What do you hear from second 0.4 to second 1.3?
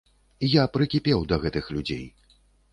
Я прыкіпеў